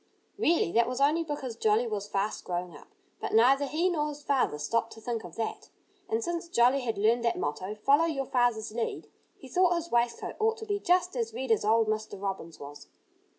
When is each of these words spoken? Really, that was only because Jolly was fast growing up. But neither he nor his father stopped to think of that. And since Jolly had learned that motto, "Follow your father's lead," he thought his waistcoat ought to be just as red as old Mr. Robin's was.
Really, 0.39 0.71
that 0.71 0.87
was 0.87 0.99
only 0.99 1.23
because 1.23 1.55
Jolly 1.55 1.85
was 1.85 2.07
fast 2.07 2.43
growing 2.43 2.75
up. 2.75 2.87
But 3.19 3.35
neither 3.35 3.67
he 3.67 3.87
nor 3.87 4.07
his 4.09 4.23
father 4.23 4.57
stopped 4.57 4.93
to 4.93 4.99
think 4.99 5.23
of 5.23 5.35
that. 5.35 5.69
And 6.09 6.23
since 6.23 6.47
Jolly 6.49 6.79
had 6.81 6.97
learned 6.97 7.23
that 7.23 7.37
motto, 7.37 7.75
"Follow 7.75 8.05
your 8.05 8.25
father's 8.25 8.71
lead," 8.71 9.11
he 9.37 9.47
thought 9.47 9.75
his 9.75 9.91
waistcoat 9.91 10.37
ought 10.39 10.57
to 10.57 10.65
be 10.65 10.79
just 10.79 11.15
as 11.15 11.35
red 11.35 11.51
as 11.51 11.63
old 11.63 11.87
Mr. 11.87 12.19
Robin's 12.19 12.59
was. 12.59 12.87